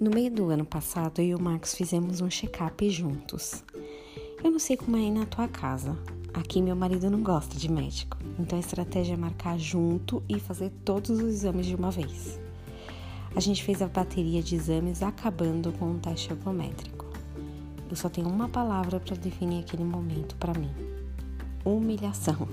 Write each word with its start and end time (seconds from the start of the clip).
No 0.00 0.10
meio 0.10 0.30
do 0.30 0.48
ano 0.48 0.64
passado, 0.64 1.20
eu 1.20 1.26
e 1.26 1.34
o 1.34 1.42
Marcos 1.42 1.74
fizemos 1.74 2.22
um 2.22 2.30
check-up 2.30 2.88
juntos. 2.88 3.62
Eu 4.42 4.50
não 4.50 4.58
sei 4.58 4.74
como 4.74 4.96
é 4.96 5.00
aí 5.00 5.10
na 5.10 5.26
tua 5.26 5.46
casa. 5.46 5.94
Aqui 6.32 6.62
meu 6.62 6.74
marido 6.74 7.10
não 7.10 7.22
gosta 7.22 7.54
de 7.54 7.70
médico, 7.70 8.16
então 8.38 8.56
a 8.56 8.60
estratégia 8.60 9.12
é 9.12 9.16
marcar 9.18 9.58
junto 9.58 10.22
e 10.26 10.40
fazer 10.40 10.72
todos 10.86 11.10
os 11.10 11.20
exames 11.20 11.66
de 11.66 11.74
uma 11.74 11.90
vez. 11.90 12.40
A 13.36 13.40
gente 13.40 13.62
fez 13.62 13.82
a 13.82 13.88
bateria 13.88 14.42
de 14.42 14.54
exames 14.54 15.02
acabando 15.02 15.70
com 15.72 15.90
um 15.90 15.98
teste 15.98 16.32
ergométrico. 16.32 17.04
Eu 17.90 17.94
só 17.94 18.08
tenho 18.08 18.30
uma 18.30 18.48
palavra 18.48 18.98
para 19.00 19.16
definir 19.16 19.60
aquele 19.60 19.84
momento 19.84 20.34
para 20.36 20.58
mim: 20.58 20.70
humilhação. 21.62 22.48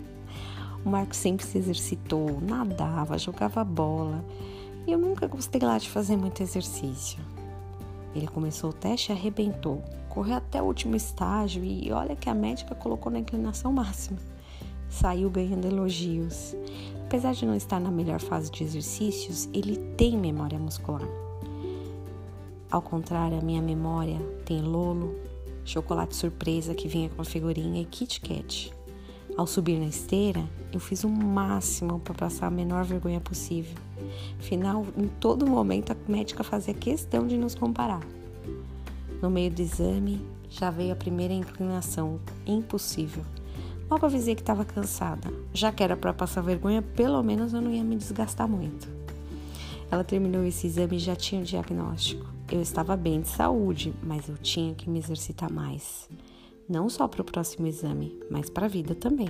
O 0.84 0.89
Marcos 0.89 1.18
sempre 1.18 1.46
se 1.46 1.57
exercitou, 1.57 2.42
nadava, 2.42 3.18
jogava 3.18 3.64
bola. 3.64 4.21
E 4.86 4.92
eu 4.92 5.00
nunca 5.00 5.28
gostei 5.28 5.61
lá 5.61 5.78
de 5.78 5.89
fazer 5.89 6.18
muito 6.18 6.43
exercício. 6.43 7.36
Ele 8.18 8.28
começou 8.28 8.71
o 8.71 8.74
teste 8.74 9.12
e 9.12 9.16
arrebentou. 9.16 9.84
Correu 10.10 10.38
até 10.38 10.60
o 10.60 10.66
último 10.66 10.96
estágio 10.96 11.64
e 11.64 11.92
olha 11.92 12.16
que 12.16 12.30
a 12.30 12.34
médica 12.34 12.74
colocou 12.74 13.12
na 13.12 13.20
inclinação 13.20 13.71
máxima. 13.71 14.18
Saiu 14.89 15.30
ganhando 15.30 15.68
elogios. 15.68 16.56
Apesar 17.06 17.34
de 17.34 17.46
não 17.46 17.54
estar 17.54 17.80
na 17.80 17.92
melhor 17.92 18.20
fase 18.20 18.50
de 18.50 18.64
exercícios, 18.64 19.48
ele 19.54 19.78
tem 19.96 20.18
memória 20.18 20.58
muscular. 20.58 21.08
Ao 22.72 22.82
contrário, 22.82 23.38
a 23.38 23.42
minha 23.42 23.61
memória 23.61 24.20
tem 24.46 24.61
Lolo, 24.61 25.16
chocolate 25.64 26.16
surpresa 26.16 26.74
que 26.74 26.88
vinha 26.88 27.10
com 27.10 27.22
a 27.22 27.25
figurinha 27.25 27.82
e 27.82 27.86
Kit 27.86 28.20
Kat. 28.20 28.74
Ao 29.38 29.46
subir 29.46 29.80
na 29.80 29.86
esteira, 29.86 30.44
eu 30.74 30.80
fiz 30.80 31.04
o 31.04 31.10
máximo 31.10 32.00
para 32.00 32.16
passar 32.16 32.47
a 32.47 32.52
menor 32.52 32.84
vergonha 32.84 33.22
possível. 33.22 33.86
Afinal, 34.39 34.86
em 34.97 35.08
todo 35.08 35.47
momento 35.47 35.92
a 35.92 35.95
médica 36.08 36.44
fazia 36.44 36.73
questão 36.73 37.27
de 37.27 37.38
nos 37.38 37.55
comparar. 37.55 38.02
No 39.22 39.30
meio 39.30 39.52
do 39.52 39.61
exame, 39.61 40.22
já 40.49 40.69
veio 40.69 40.94
a 40.94 40.95
primeira 40.95 41.33
inclinação, 41.33 42.19
impossível. 42.45 43.23
Logo 43.89 44.05
avisei 44.05 44.35
que 44.35 44.41
estava 44.41 44.66
cansada. 44.66 45.31
Já 45.53 45.72
que 45.72 45.83
era 45.83 45.95
para 45.95 46.13
passar 46.13 46.41
vergonha, 46.41 46.81
pelo 46.81 47.22
menos 47.23 47.53
eu 47.53 47.61
não 47.61 47.72
ia 47.72 47.83
me 47.83 47.95
desgastar 47.95 48.47
muito. 48.47 48.88
Ela 49.89 50.03
terminou 50.03 50.44
esse 50.44 50.67
exame 50.67 50.97
e 50.97 51.00
já 51.00 51.16
tinha 51.16 51.41
o 51.41 51.45
diagnóstico. 51.45 52.25
Eu 52.52 52.61
estava 52.61 52.95
bem 52.95 53.22
de 53.22 53.29
saúde, 53.29 53.94
mas 54.03 54.27
eu 54.27 54.38
tinha 54.38 54.73
que 54.75 54.89
me 54.89 55.00
exercitar 55.00 55.52
mais 55.52 56.07
não 56.67 56.89
só 56.89 57.07
para 57.07 57.22
o 57.22 57.25
próximo 57.25 57.67
exame, 57.67 58.19
mas 58.29 58.50
para 58.50 58.66
a 58.66 58.69
vida 58.69 58.94
também. 58.94 59.29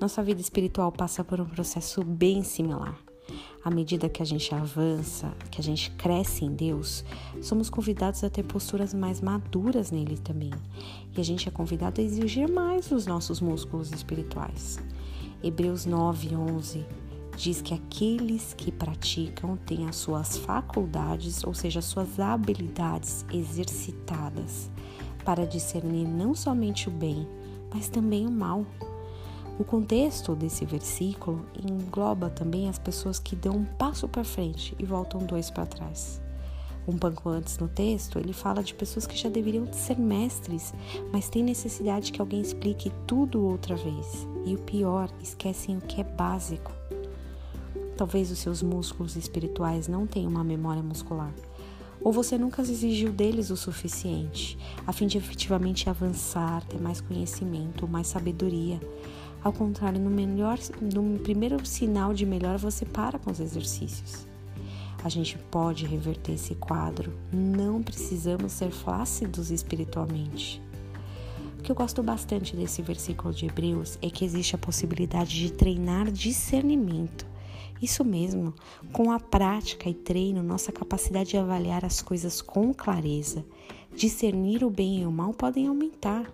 Nossa 0.00 0.22
vida 0.22 0.40
espiritual 0.40 0.90
passa 0.90 1.22
por 1.22 1.40
um 1.40 1.46
processo 1.46 2.02
bem 2.02 2.42
similar. 2.42 2.96
À 3.62 3.70
medida 3.70 4.08
que 4.08 4.22
a 4.22 4.24
gente 4.24 4.54
avança, 4.54 5.34
que 5.50 5.60
a 5.60 5.64
gente 5.64 5.90
cresce 5.90 6.46
em 6.46 6.54
Deus, 6.54 7.04
somos 7.42 7.68
convidados 7.68 8.24
a 8.24 8.30
ter 8.30 8.42
posturas 8.42 8.94
mais 8.94 9.20
maduras 9.20 9.90
nele 9.90 10.16
também. 10.16 10.52
E 11.14 11.20
a 11.20 11.24
gente 11.24 11.46
é 11.46 11.52
convidado 11.52 12.00
a 12.00 12.04
exigir 12.04 12.48
mais 12.48 12.88
dos 12.88 13.06
nossos 13.06 13.38
músculos 13.38 13.92
espirituais. 13.92 14.78
Hebreus 15.42 15.84
9, 15.84 16.34
11 16.36 16.86
diz 17.36 17.60
que 17.60 17.74
aqueles 17.74 18.54
que 18.54 18.72
praticam 18.72 19.56
têm 19.58 19.86
as 19.86 19.96
suas 19.96 20.38
faculdades, 20.38 21.44
ou 21.44 21.52
seja, 21.54 21.80
as 21.80 21.86
suas 21.86 22.18
habilidades 22.18 23.24
exercitadas 23.32 24.70
para 25.24 25.46
discernir 25.46 26.06
não 26.06 26.34
somente 26.34 26.88
o 26.88 26.90
bem, 26.90 27.26
mas 27.72 27.88
também 27.88 28.26
o 28.26 28.30
mal. 28.30 28.64
O 29.60 29.64
contexto 29.64 30.34
desse 30.34 30.64
versículo 30.64 31.44
engloba 31.62 32.30
também 32.30 32.66
as 32.66 32.78
pessoas 32.78 33.18
que 33.18 33.36
dão 33.36 33.56
um 33.56 33.64
passo 33.66 34.08
para 34.08 34.24
frente 34.24 34.74
e 34.78 34.86
voltam 34.86 35.20
dois 35.20 35.50
para 35.50 35.66
trás. 35.66 36.18
Um 36.88 36.96
pouco 36.96 37.28
antes 37.28 37.58
no 37.58 37.68
texto, 37.68 38.18
ele 38.18 38.32
fala 38.32 38.62
de 38.62 38.72
pessoas 38.72 39.06
que 39.06 39.14
já 39.14 39.28
deveriam 39.28 39.70
ser 39.70 39.98
mestres, 39.98 40.72
mas 41.12 41.28
têm 41.28 41.42
necessidade 41.42 42.10
que 42.10 42.22
alguém 42.22 42.40
explique 42.40 42.90
tudo 43.06 43.44
outra 43.44 43.76
vez. 43.76 44.26
E 44.46 44.54
o 44.54 44.58
pior, 44.60 45.10
esquecem 45.22 45.76
o 45.76 45.82
que 45.82 46.00
é 46.00 46.04
básico. 46.04 46.72
Talvez 47.98 48.30
os 48.30 48.38
seus 48.38 48.62
músculos 48.62 49.14
espirituais 49.14 49.86
não 49.86 50.06
tenham 50.06 50.30
uma 50.30 50.42
memória 50.42 50.82
muscular, 50.82 51.34
ou 52.02 52.10
você 52.10 52.38
nunca 52.38 52.62
exigiu 52.62 53.12
deles 53.12 53.50
o 53.50 53.56
suficiente, 53.58 54.56
a 54.86 54.92
fim 54.92 55.06
de 55.06 55.18
efetivamente 55.18 55.90
avançar, 55.90 56.64
ter 56.64 56.80
mais 56.80 57.02
conhecimento, 57.02 57.86
mais 57.86 58.06
sabedoria. 58.06 58.80
Ao 59.42 59.52
contrário, 59.52 60.00
no, 60.00 60.10
melhor, 60.10 60.58
no 60.80 61.18
primeiro 61.18 61.64
sinal 61.64 62.12
de 62.12 62.26
melhor, 62.26 62.58
você 62.58 62.84
para 62.84 63.18
com 63.18 63.30
os 63.30 63.40
exercícios. 63.40 64.26
A 65.02 65.08
gente 65.08 65.38
pode 65.50 65.86
reverter 65.86 66.32
esse 66.32 66.54
quadro, 66.54 67.12
não 67.32 67.82
precisamos 67.82 68.52
ser 68.52 68.70
flácidos 68.70 69.50
espiritualmente. 69.50 70.60
O 71.58 71.62
que 71.62 71.72
eu 71.72 71.76
gosto 71.76 72.02
bastante 72.02 72.54
desse 72.54 72.82
versículo 72.82 73.32
de 73.32 73.46
Hebreus 73.46 73.98
é 74.02 74.10
que 74.10 74.24
existe 74.24 74.54
a 74.54 74.58
possibilidade 74.58 75.38
de 75.38 75.52
treinar 75.52 76.10
discernimento 76.10 77.30
isso 77.80 78.04
mesmo, 78.04 78.52
com 78.92 79.10
a 79.10 79.18
prática 79.18 79.88
e 79.88 79.94
treino, 79.94 80.42
nossa 80.42 80.70
capacidade 80.70 81.30
de 81.30 81.38
avaliar 81.38 81.82
as 81.82 82.02
coisas 82.02 82.42
com 82.42 82.74
clareza, 82.74 83.42
discernir 83.96 84.62
o 84.62 84.68
bem 84.68 85.00
e 85.00 85.06
o 85.06 85.10
mal 85.10 85.32
podem 85.32 85.66
aumentar. 85.66 86.30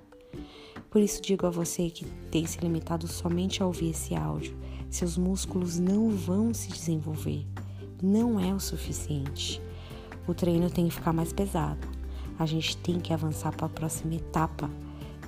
Por 0.90 1.00
isso 1.00 1.20
digo 1.20 1.46
a 1.46 1.50
você 1.50 1.90
que 1.90 2.04
tem 2.30 2.46
se 2.46 2.58
limitado 2.60 3.06
somente 3.06 3.62
a 3.62 3.66
ouvir 3.66 3.90
esse 3.90 4.14
áudio, 4.14 4.56
seus 4.88 5.16
músculos 5.16 5.78
não 5.78 6.10
vão 6.10 6.54
se 6.54 6.68
desenvolver. 6.68 7.46
Não 8.02 8.38
é 8.38 8.54
o 8.54 8.60
suficiente. 8.60 9.60
O 10.26 10.34
treino 10.34 10.70
tem 10.70 10.88
que 10.88 10.94
ficar 10.94 11.12
mais 11.12 11.32
pesado. 11.32 11.86
A 12.38 12.46
gente 12.46 12.76
tem 12.78 13.00
que 13.00 13.12
avançar 13.12 13.54
para 13.54 13.66
a 13.66 13.70
próxima 13.70 14.14
etapa. 14.14 14.70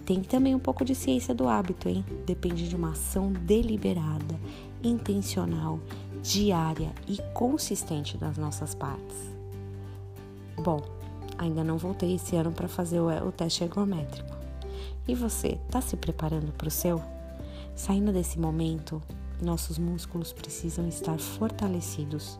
Tem 0.05 0.23
também 0.23 0.55
um 0.55 0.59
pouco 0.59 0.85
de 0.85 0.95
ciência 0.95 1.35
do 1.35 1.49
hábito, 1.49 1.89
hein? 1.89 2.05
Depende 2.25 2.69
de 2.69 2.77
uma 2.77 2.93
ação 2.93 3.33
deliberada, 3.33 4.39
intencional 4.83 5.81
diária 6.23 6.93
e 7.07 7.19
consistente 7.33 8.17
das 8.17 8.37
nossas 8.37 8.75
partes. 8.75 9.17
Bom, 10.57 10.81
ainda 11.37 11.63
não 11.63 11.79
voltei 11.79 12.15
esse 12.15 12.37
ano 12.37 12.53
para 12.53 12.69
fazer 12.69 13.01
o, 13.01 13.33
teste 13.33 13.65
ergométrico. 13.65 14.38
E 15.09 15.15
você, 15.15 15.59
está 15.67 15.81
se 15.81 15.97
preparando 15.97 16.53
para 16.53 16.69
o 16.69 16.71
seu? 16.71 17.03
Saindo 17.75 18.13
desse 18.13 18.39
momento, 18.39 19.03
nossos 19.43 19.79
músculos 19.79 20.35
precisam 20.35 20.87
estar 20.87 21.19
fortalecidos. 21.19 22.39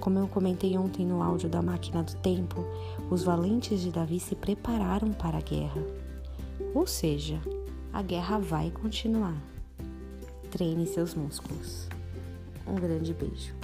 Como 0.00 0.18
eu 0.18 0.26
comentei 0.26 0.78
ontem 0.78 1.04
no 1.04 1.22
áudio 1.22 1.50
da 1.50 1.60
Máquina 1.60 2.02
do 2.02 2.16
Tempo, 2.16 2.64
os 3.10 3.22
valentes 3.22 3.82
de 3.82 3.90
Davi 3.90 4.18
se 4.18 4.34
prepararam 4.34 5.12
para 5.12 5.36
a 5.36 5.42
guerra. 5.42 5.82
Ou 6.74 6.86
seja, 6.86 7.38
a 7.92 8.00
guerra 8.00 8.38
vai 8.38 8.70
continuar. 8.70 9.36
Treine 10.50 10.86
seus 10.86 11.14
músculos. 11.14 11.86
Um 12.66 12.76
grande 12.76 13.12
beijo. 13.12 13.54